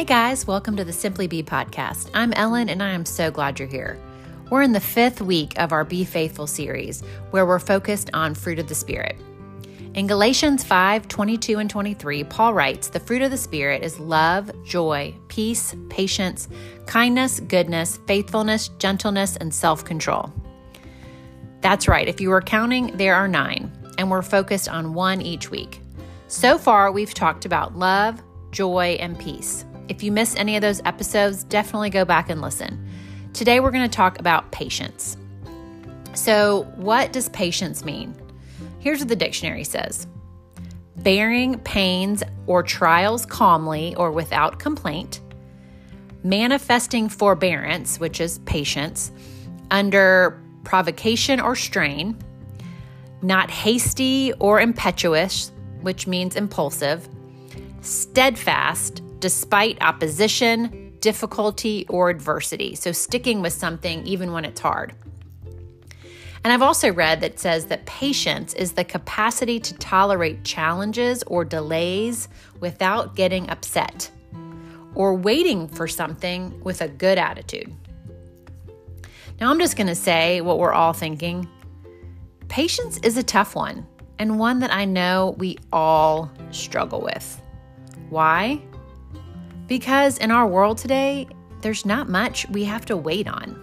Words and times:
Hey 0.00 0.06
guys, 0.06 0.46
welcome 0.46 0.76
to 0.76 0.84
the 0.84 0.94
Simply 0.94 1.26
Be 1.26 1.42
podcast. 1.42 2.08
I'm 2.14 2.32
Ellen 2.32 2.70
and 2.70 2.82
I 2.82 2.88
am 2.92 3.04
so 3.04 3.30
glad 3.30 3.58
you're 3.58 3.68
here. 3.68 4.00
We're 4.48 4.62
in 4.62 4.72
the 4.72 4.80
fifth 4.80 5.20
week 5.20 5.52
of 5.60 5.72
our 5.72 5.84
Be 5.84 6.06
Faithful 6.06 6.46
series 6.46 7.02
where 7.32 7.44
we're 7.44 7.58
focused 7.58 8.08
on 8.14 8.34
fruit 8.34 8.58
of 8.58 8.66
the 8.66 8.74
Spirit. 8.74 9.20
In 9.92 10.06
Galatians 10.06 10.64
5 10.64 11.06
22 11.06 11.58
and 11.58 11.68
23, 11.68 12.24
Paul 12.24 12.54
writes, 12.54 12.88
The 12.88 12.98
fruit 12.98 13.20
of 13.20 13.30
the 13.30 13.36
Spirit 13.36 13.82
is 13.82 14.00
love, 14.00 14.50
joy, 14.64 15.14
peace, 15.28 15.74
patience, 15.90 16.48
kindness, 16.86 17.38
goodness, 17.40 17.98
faithfulness, 18.06 18.68
gentleness, 18.78 19.36
and 19.36 19.52
self 19.52 19.84
control. 19.84 20.32
That's 21.60 21.88
right, 21.88 22.08
if 22.08 22.22
you 22.22 22.30
were 22.30 22.40
counting, 22.40 22.96
there 22.96 23.16
are 23.16 23.28
nine, 23.28 23.70
and 23.98 24.10
we're 24.10 24.22
focused 24.22 24.70
on 24.70 24.94
one 24.94 25.20
each 25.20 25.50
week. 25.50 25.82
So 26.28 26.56
far, 26.56 26.90
we've 26.90 27.12
talked 27.12 27.44
about 27.44 27.76
love, 27.76 28.22
joy, 28.50 28.96
and 28.98 29.18
peace. 29.18 29.66
If 29.90 30.04
you 30.04 30.12
missed 30.12 30.38
any 30.38 30.54
of 30.54 30.62
those 30.62 30.80
episodes, 30.84 31.42
definitely 31.42 31.90
go 31.90 32.04
back 32.04 32.30
and 32.30 32.40
listen. 32.40 32.88
Today, 33.32 33.58
we're 33.58 33.72
going 33.72 33.90
to 33.90 33.96
talk 33.96 34.20
about 34.20 34.52
patience. 34.52 35.16
So, 36.14 36.62
what 36.76 37.12
does 37.12 37.28
patience 37.30 37.84
mean? 37.84 38.14
Here's 38.78 39.00
what 39.00 39.08
the 39.08 39.16
dictionary 39.16 39.64
says 39.64 40.06
bearing 40.98 41.58
pains 41.60 42.22
or 42.46 42.62
trials 42.62 43.26
calmly 43.26 43.96
or 43.96 44.12
without 44.12 44.60
complaint, 44.60 45.20
manifesting 46.22 47.08
forbearance, 47.08 47.98
which 47.98 48.20
is 48.20 48.38
patience, 48.40 49.10
under 49.72 50.40
provocation 50.62 51.40
or 51.40 51.56
strain, 51.56 52.16
not 53.22 53.50
hasty 53.50 54.32
or 54.38 54.60
impetuous, 54.60 55.50
which 55.80 56.06
means 56.06 56.36
impulsive, 56.36 57.08
steadfast 57.80 59.02
despite 59.20 59.80
opposition, 59.82 60.94
difficulty, 61.00 61.86
or 61.88 62.10
adversity. 62.10 62.74
So, 62.74 62.92
sticking 62.92 63.42
with 63.42 63.52
something 63.52 64.06
even 64.06 64.32
when 64.32 64.44
it's 64.44 64.60
hard. 64.60 64.94
And 66.42 66.52
I've 66.52 66.62
also 66.62 66.90
read 66.92 67.20
that 67.20 67.38
says 67.38 67.66
that 67.66 67.84
patience 67.84 68.54
is 68.54 68.72
the 68.72 68.84
capacity 68.84 69.60
to 69.60 69.74
tolerate 69.74 70.42
challenges 70.42 71.22
or 71.24 71.44
delays 71.44 72.28
without 72.60 73.14
getting 73.14 73.48
upset 73.50 74.10
or 74.94 75.14
waiting 75.14 75.68
for 75.68 75.86
something 75.86 76.58
with 76.64 76.80
a 76.80 76.88
good 76.88 77.18
attitude. 77.18 77.70
Now, 79.38 79.50
I'm 79.50 79.58
just 79.58 79.76
going 79.76 79.86
to 79.86 79.94
say 79.94 80.40
what 80.40 80.58
we're 80.58 80.72
all 80.72 80.92
thinking. 80.92 81.48
Patience 82.48 82.98
is 82.98 83.16
a 83.16 83.22
tough 83.22 83.54
one 83.54 83.86
and 84.18 84.38
one 84.38 84.58
that 84.60 84.72
I 84.72 84.84
know 84.84 85.34
we 85.38 85.58
all 85.72 86.30
struggle 86.50 87.00
with. 87.00 87.40
Why? 88.08 88.60
Because 89.70 90.18
in 90.18 90.32
our 90.32 90.48
world 90.48 90.78
today, 90.78 91.28
there's 91.60 91.86
not 91.86 92.08
much 92.08 92.44
we 92.48 92.64
have 92.64 92.84
to 92.86 92.96
wait 92.96 93.28
on. 93.28 93.56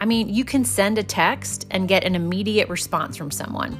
I 0.00 0.06
mean, 0.06 0.30
you 0.30 0.42
can 0.42 0.64
send 0.64 0.96
a 0.96 1.02
text 1.02 1.66
and 1.70 1.86
get 1.86 2.02
an 2.02 2.14
immediate 2.14 2.70
response 2.70 3.14
from 3.14 3.30
someone. 3.30 3.78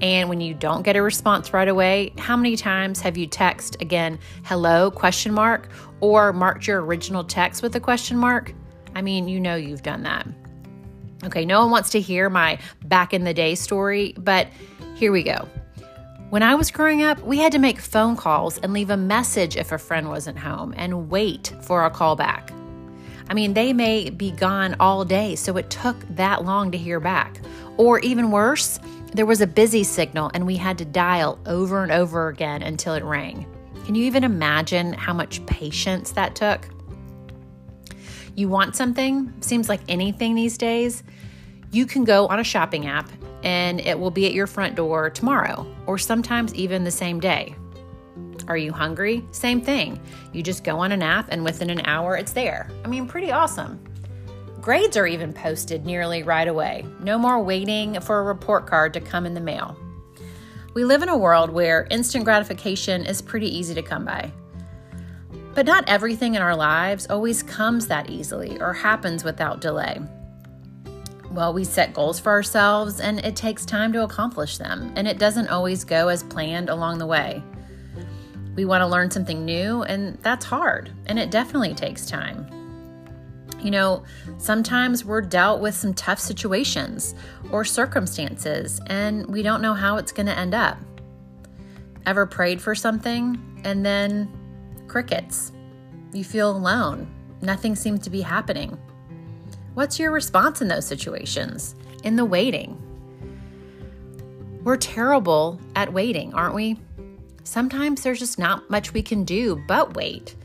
And 0.00 0.28
when 0.28 0.40
you 0.40 0.52
don't 0.52 0.82
get 0.82 0.96
a 0.96 1.02
response 1.02 1.52
right 1.52 1.68
away, 1.68 2.12
how 2.18 2.36
many 2.36 2.56
times 2.56 3.00
have 3.02 3.16
you 3.16 3.28
text 3.28 3.76
again, 3.80 4.18
hello, 4.42 4.90
question 4.90 5.32
mark, 5.32 5.70
or 6.00 6.32
marked 6.32 6.66
your 6.66 6.84
original 6.84 7.22
text 7.22 7.62
with 7.62 7.76
a 7.76 7.80
question 7.80 8.18
mark? 8.18 8.52
I 8.96 9.02
mean, 9.02 9.28
you 9.28 9.38
know 9.38 9.54
you've 9.54 9.84
done 9.84 10.02
that. 10.02 10.26
Okay, 11.22 11.44
no 11.44 11.60
one 11.60 11.70
wants 11.70 11.90
to 11.90 12.00
hear 12.00 12.28
my 12.28 12.58
back 12.86 13.14
in 13.14 13.22
the 13.22 13.34
day 13.34 13.54
story, 13.54 14.14
but 14.18 14.48
here 14.96 15.12
we 15.12 15.22
go. 15.22 15.46
When 16.30 16.44
I 16.44 16.54
was 16.54 16.70
growing 16.70 17.02
up, 17.02 17.20
we 17.24 17.38
had 17.38 17.50
to 17.52 17.58
make 17.58 17.80
phone 17.80 18.14
calls 18.14 18.56
and 18.58 18.72
leave 18.72 18.90
a 18.90 18.96
message 18.96 19.56
if 19.56 19.72
a 19.72 19.78
friend 19.78 20.08
wasn't 20.08 20.38
home 20.38 20.72
and 20.76 21.10
wait 21.10 21.52
for 21.62 21.84
a 21.84 21.90
call 21.90 22.14
back. 22.14 22.52
I 23.28 23.34
mean, 23.34 23.52
they 23.52 23.72
may 23.72 24.10
be 24.10 24.30
gone 24.30 24.76
all 24.78 25.04
day, 25.04 25.34
so 25.34 25.56
it 25.56 25.70
took 25.70 25.96
that 26.14 26.44
long 26.44 26.70
to 26.70 26.78
hear 26.78 27.00
back. 27.00 27.40
Or 27.78 27.98
even 27.98 28.30
worse, 28.30 28.78
there 29.12 29.26
was 29.26 29.40
a 29.40 29.46
busy 29.48 29.82
signal 29.82 30.30
and 30.32 30.46
we 30.46 30.56
had 30.56 30.78
to 30.78 30.84
dial 30.84 31.36
over 31.46 31.82
and 31.82 31.90
over 31.90 32.28
again 32.28 32.62
until 32.62 32.94
it 32.94 33.02
rang. 33.02 33.44
Can 33.84 33.96
you 33.96 34.04
even 34.04 34.22
imagine 34.22 34.92
how 34.92 35.12
much 35.12 35.44
patience 35.46 36.12
that 36.12 36.36
took? 36.36 36.68
You 38.36 38.48
want 38.48 38.76
something, 38.76 39.34
seems 39.40 39.68
like 39.68 39.80
anything 39.88 40.36
these 40.36 40.56
days, 40.56 41.02
you 41.72 41.86
can 41.86 42.04
go 42.04 42.28
on 42.28 42.38
a 42.38 42.44
shopping 42.44 42.86
app 42.86 43.10
and 43.42 43.80
it 43.80 43.98
will 43.98 44.10
be 44.10 44.26
at 44.26 44.34
your 44.34 44.46
front 44.46 44.74
door 44.74 45.10
tomorrow 45.10 45.66
or 45.86 45.98
sometimes 45.98 46.54
even 46.54 46.84
the 46.84 46.90
same 46.90 47.20
day. 47.20 47.54
Are 48.48 48.56
you 48.56 48.72
hungry? 48.72 49.24
Same 49.30 49.60
thing. 49.60 50.00
You 50.32 50.42
just 50.42 50.64
go 50.64 50.78
on 50.78 50.92
an 50.92 51.02
app 51.02 51.28
and 51.30 51.44
within 51.44 51.70
an 51.70 51.82
hour 51.84 52.16
it's 52.16 52.32
there. 52.32 52.70
I 52.84 52.88
mean, 52.88 53.06
pretty 53.06 53.30
awesome. 53.30 53.82
Grades 54.60 54.96
are 54.96 55.06
even 55.06 55.32
posted 55.32 55.86
nearly 55.86 56.22
right 56.22 56.48
away. 56.48 56.84
No 57.00 57.16
more 57.16 57.42
waiting 57.42 57.98
for 58.00 58.18
a 58.18 58.24
report 58.24 58.66
card 58.66 58.92
to 58.94 59.00
come 59.00 59.24
in 59.24 59.34
the 59.34 59.40
mail. 59.40 59.76
We 60.74 60.84
live 60.84 61.02
in 61.02 61.08
a 61.08 61.16
world 61.16 61.50
where 61.50 61.86
instant 61.90 62.24
gratification 62.24 63.06
is 63.06 63.22
pretty 63.22 63.48
easy 63.56 63.74
to 63.74 63.82
come 63.82 64.04
by. 64.04 64.30
But 65.54 65.66
not 65.66 65.88
everything 65.88 66.34
in 66.34 66.42
our 66.42 66.54
lives 66.54 67.08
always 67.08 67.42
comes 67.42 67.86
that 67.88 68.10
easily 68.10 68.60
or 68.60 68.72
happens 68.72 69.24
without 69.24 69.60
delay. 69.60 70.00
Well, 71.30 71.52
we 71.52 71.62
set 71.64 71.94
goals 71.94 72.18
for 72.18 72.30
ourselves 72.30 72.98
and 73.00 73.20
it 73.20 73.36
takes 73.36 73.64
time 73.64 73.92
to 73.92 74.02
accomplish 74.02 74.58
them, 74.58 74.92
and 74.96 75.06
it 75.06 75.18
doesn't 75.18 75.48
always 75.48 75.84
go 75.84 76.08
as 76.08 76.24
planned 76.24 76.68
along 76.68 76.98
the 76.98 77.06
way. 77.06 77.42
We 78.56 78.64
want 78.64 78.82
to 78.82 78.86
learn 78.86 79.10
something 79.10 79.44
new, 79.44 79.82
and 79.84 80.18
that's 80.22 80.44
hard, 80.44 80.90
and 81.06 81.18
it 81.18 81.30
definitely 81.30 81.72
takes 81.72 82.06
time. 82.06 82.46
You 83.62 83.70
know, 83.70 84.04
sometimes 84.38 85.04
we're 85.04 85.20
dealt 85.20 85.60
with 85.60 85.74
some 85.74 85.94
tough 85.94 86.18
situations 86.18 87.14
or 87.52 87.64
circumstances, 87.64 88.80
and 88.86 89.26
we 89.26 89.42
don't 89.42 89.62
know 89.62 89.74
how 89.74 89.98
it's 89.98 90.12
going 90.12 90.26
to 90.26 90.36
end 90.36 90.54
up. 90.54 90.78
Ever 92.06 92.26
prayed 92.26 92.60
for 92.60 92.74
something 92.74 93.60
and 93.64 93.86
then 93.86 94.28
crickets? 94.88 95.52
You 96.12 96.24
feel 96.24 96.50
alone. 96.50 97.06
Nothing 97.40 97.76
seems 97.76 98.00
to 98.00 98.10
be 98.10 98.22
happening. 98.22 98.76
What's 99.74 99.98
your 99.98 100.10
response 100.10 100.60
in 100.60 100.68
those 100.68 100.86
situations? 100.86 101.74
In 102.04 102.16
the 102.16 102.24
waiting? 102.24 102.76
We're 104.62 104.76
terrible 104.76 105.60
at 105.74 105.92
waiting, 105.92 106.34
aren't 106.34 106.54
we? 106.54 106.78
sometimes 107.50 108.02
there's 108.02 108.20
just 108.20 108.38
not 108.38 108.70
much 108.70 108.92
we 108.92 109.02
can 109.02 109.24
do 109.24 109.56
but 109.66 109.94
wait, 109.94 110.36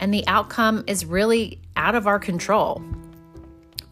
and 0.00 0.12
the 0.12 0.26
outcome 0.26 0.82
is 0.86 1.04
really 1.04 1.60
out 1.76 1.94
of 1.94 2.06
our 2.06 2.18
control. 2.18 2.82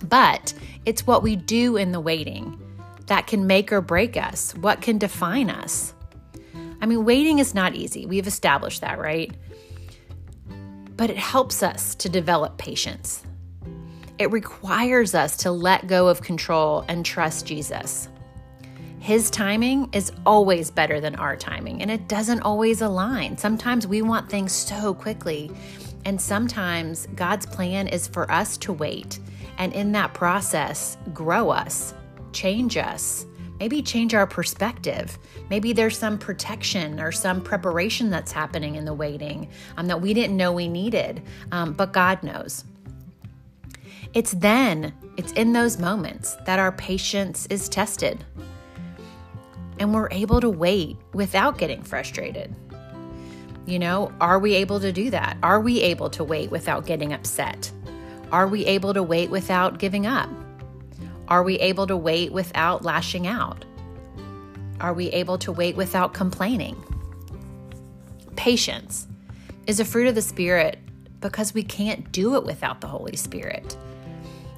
But 0.08 0.52
it's 0.84 1.06
what 1.06 1.22
we 1.22 1.36
do 1.36 1.76
in 1.76 1.92
the 1.92 2.00
waiting 2.00 2.60
that 3.06 3.28
can 3.28 3.46
make 3.46 3.72
or 3.72 3.80
break 3.80 4.16
us, 4.16 4.52
what 4.56 4.82
can 4.82 4.98
define 4.98 5.48
us. 5.48 5.94
I 6.80 6.86
mean, 6.86 7.04
waiting 7.04 7.38
is 7.38 7.54
not 7.54 7.74
easy. 7.74 8.04
We've 8.04 8.26
established 8.26 8.80
that, 8.80 8.98
right? 8.98 9.32
But 10.96 11.10
it 11.10 11.16
helps 11.16 11.62
us 11.62 11.94
to 11.96 12.08
develop 12.08 12.58
patience. 12.58 13.22
It 14.18 14.30
requires 14.30 15.14
us 15.14 15.36
to 15.38 15.50
let 15.50 15.86
go 15.86 16.08
of 16.08 16.22
control 16.22 16.84
and 16.88 17.04
trust 17.04 17.46
Jesus. 17.46 18.08
His 18.98 19.30
timing 19.30 19.88
is 19.92 20.10
always 20.24 20.70
better 20.70 21.00
than 21.00 21.14
our 21.16 21.36
timing, 21.36 21.82
and 21.82 21.90
it 21.90 22.08
doesn't 22.08 22.40
always 22.40 22.80
align. 22.80 23.36
Sometimes 23.36 23.86
we 23.86 24.02
want 24.02 24.28
things 24.28 24.52
so 24.52 24.94
quickly, 24.94 25.50
and 26.04 26.20
sometimes 26.20 27.06
God's 27.14 27.46
plan 27.46 27.88
is 27.88 28.08
for 28.08 28.30
us 28.30 28.56
to 28.58 28.72
wait 28.72 29.18
and 29.58 29.72
in 29.72 29.92
that 29.92 30.14
process, 30.14 30.96
grow 31.12 31.50
us, 31.50 31.94
change 32.32 32.76
us, 32.76 33.26
maybe 33.58 33.82
change 33.82 34.14
our 34.14 34.26
perspective. 34.26 35.18
Maybe 35.50 35.72
there's 35.72 35.96
some 35.96 36.18
protection 36.18 37.00
or 37.00 37.12
some 37.12 37.40
preparation 37.40 38.10
that's 38.10 38.32
happening 38.32 38.74
in 38.74 38.84
the 38.84 38.94
waiting 38.94 39.48
um, 39.76 39.86
that 39.86 40.00
we 40.00 40.12
didn't 40.12 40.36
know 40.36 40.52
we 40.52 40.68
needed, 40.68 41.22
um, 41.52 41.72
but 41.72 41.92
God 41.92 42.22
knows. 42.22 42.64
It's 44.16 44.32
then, 44.32 44.94
it's 45.18 45.32
in 45.32 45.52
those 45.52 45.78
moments 45.78 46.38
that 46.46 46.58
our 46.58 46.72
patience 46.72 47.44
is 47.50 47.68
tested 47.68 48.24
and 49.78 49.92
we're 49.92 50.08
able 50.10 50.40
to 50.40 50.48
wait 50.48 50.96
without 51.12 51.58
getting 51.58 51.82
frustrated. 51.82 52.56
You 53.66 53.78
know, 53.78 54.10
are 54.22 54.38
we 54.38 54.54
able 54.54 54.80
to 54.80 54.90
do 54.90 55.10
that? 55.10 55.36
Are 55.42 55.60
we 55.60 55.82
able 55.82 56.08
to 56.08 56.24
wait 56.24 56.50
without 56.50 56.86
getting 56.86 57.12
upset? 57.12 57.70
Are 58.32 58.48
we 58.48 58.64
able 58.64 58.94
to 58.94 59.02
wait 59.02 59.28
without 59.28 59.78
giving 59.78 60.06
up? 60.06 60.30
Are 61.28 61.42
we 61.42 61.56
able 61.56 61.86
to 61.86 61.96
wait 61.98 62.32
without 62.32 62.86
lashing 62.86 63.26
out? 63.26 63.66
Are 64.80 64.94
we 64.94 65.08
able 65.08 65.36
to 65.36 65.52
wait 65.52 65.76
without 65.76 66.14
complaining? 66.14 66.82
Patience 68.34 69.08
is 69.66 69.78
a 69.78 69.84
fruit 69.84 70.08
of 70.08 70.14
the 70.14 70.22
Spirit 70.22 70.78
because 71.20 71.52
we 71.52 71.62
can't 71.62 72.10
do 72.12 72.34
it 72.34 72.44
without 72.44 72.80
the 72.80 72.86
Holy 72.86 73.16
Spirit. 73.16 73.76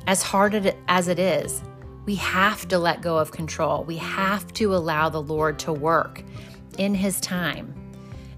As 0.09 0.23
hard 0.23 0.75
as 0.89 1.07
it 1.09 1.19
is, 1.19 1.63
we 2.07 2.15
have 2.15 2.67
to 2.69 2.79
let 2.79 3.03
go 3.03 3.19
of 3.19 3.31
control. 3.31 3.85
We 3.85 3.99
have 3.99 4.51
to 4.55 4.75
allow 4.75 5.11
the 5.11 5.21
Lord 5.21 5.59
to 5.59 5.73
work 5.75 6.25
in 6.79 6.95
His 6.95 7.21
time 7.21 7.75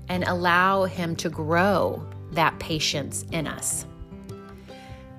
and 0.08 0.24
allow 0.24 0.82
Him 0.86 1.14
to 1.14 1.30
grow 1.30 2.04
that 2.32 2.58
patience 2.58 3.24
in 3.30 3.46
us. 3.46 3.86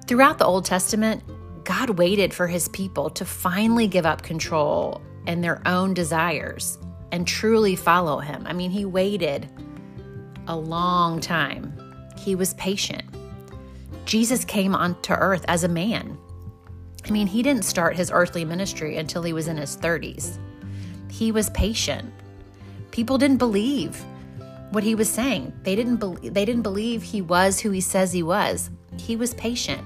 Throughout 0.07 0.39
the 0.39 0.45
Old 0.45 0.65
Testament, 0.65 1.24
God 1.63 1.92
waited 1.92 2.33
for 2.33 2.48
his 2.48 2.68
people 2.68 3.09
to 3.12 3.24
finally 3.24 3.88
give 3.88 4.06
up 4.06 4.21
control 4.21 5.01
and 5.27 5.42
their 5.42 5.65
own 5.65 5.94
desires 5.94 6.77
and 7.13 7.25
truly 7.25 7.77
follow 7.77 8.19
him. 8.19 8.45
I 8.45 8.51
mean, 8.51 8.71
he 8.71 8.83
waited 8.83 9.47
a 10.47 10.56
long 10.57 11.21
time. 11.21 11.77
He 12.18 12.36
was 12.36 12.56
patient. 12.56 13.04
Jesus 14.04 14.44
came 14.44 14.75
onto 14.75 15.13
earth 15.13 15.45
as 15.47 15.63
a 15.63 15.69
man. 15.69 16.18
I 17.06 17.12
mean, 17.12 17.27
he 17.27 17.42
didn't 17.42 17.65
start 17.65 17.95
his 17.95 18.12
earthly 18.12 18.45
ministry 18.45 18.98
until 18.98 19.24
he 19.24 19.33
was 19.33 19.48
in 19.48 19.57
his 19.57 19.75
30s. 19.77 20.38
He 21.09 21.31
was 21.31 21.50
patient. 21.51 22.12
People 22.92 23.18
didn't 23.18 23.38
believe 23.38 24.03
what 24.71 24.83
he 24.83 24.95
was 24.95 25.09
saying. 25.09 25.53
They 25.63 25.75
didn't 25.75 25.98
believe 25.98 26.33
they 26.33 26.45
didn't 26.45 26.62
believe 26.62 27.03
he 27.03 27.21
was 27.21 27.59
who 27.59 27.71
he 27.71 27.81
says 27.81 28.12
he 28.12 28.24
was. 28.24 28.69
He 28.98 29.15
was 29.15 29.33
patient. 29.33 29.81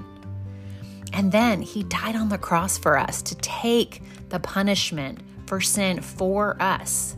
And 1.13 1.31
then 1.31 1.61
he 1.61 1.83
died 1.83 2.15
on 2.15 2.29
the 2.29 2.37
cross 2.37 2.77
for 2.77 2.97
us 2.97 3.21
to 3.23 3.35
take 3.35 4.01
the 4.29 4.39
punishment 4.39 5.19
for 5.45 5.61
sin 5.61 6.01
for 6.01 6.61
us. 6.61 7.15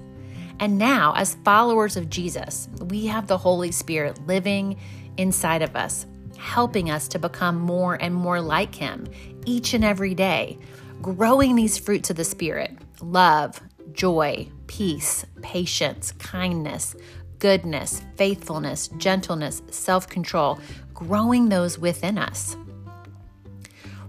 And 0.59 0.77
now, 0.77 1.13
as 1.15 1.35
followers 1.43 1.97
of 1.97 2.09
Jesus, 2.09 2.67
we 2.79 3.05
have 3.07 3.27
the 3.27 3.37
Holy 3.37 3.71
Spirit 3.71 4.25
living 4.27 4.77
inside 5.17 5.61
of 5.61 5.75
us, 5.75 6.05
helping 6.37 6.89
us 6.89 7.07
to 7.09 7.19
become 7.19 7.57
more 7.59 7.95
and 7.95 8.13
more 8.13 8.41
like 8.41 8.75
Him 8.75 9.07
each 9.45 9.73
and 9.73 9.83
every 9.83 10.13
day, 10.13 10.57
growing 11.01 11.55
these 11.55 11.77
fruits 11.77 12.09
of 12.09 12.15
the 12.15 12.23
Spirit 12.23 12.77
love, 13.01 13.61
joy, 13.93 14.47
peace, 14.67 15.25
patience, 15.41 16.11
kindness, 16.13 16.95
goodness, 17.39 18.01
faithfulness, 18.15 18.89
gentleness, 18.97 19.61
self 19.71 20.07
control, 20.07 20.59
growing 20.93 21.49
those 21.49 21.77
within 21.77 22.17
us. 22.17 22.55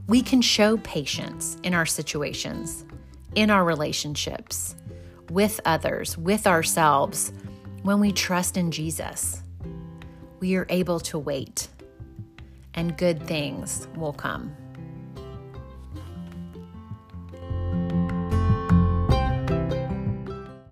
We 0.06 0.22
can 0.22 0.40
show 0.40 0.78
patience 0.78 1.58
in 1.62 1.74
our 1.74 1.86
situations, 1.86 2.84
in 3.34 3.50
our 3.50 3.64
relationships, 3.64 4.74
with 5.30 5.60
others, 5.64 6.16
with 6.16 6.46
ourselves, 6.46 7.32
when 7.82 8.00
we 8.00 8.12
trust 8.12 8.56
in 8.56 8.70
Jesus. 8.70 9.42
We 10.40 10.56
are 10.56 10.66
able 10.70 11.00
to 11.00 11.18
wait, 11.18 11.68
and 12.78 12.96
good 12.96 13.20
things 13.26 13.88
will 13.96 14.12
come. 14.12 14.54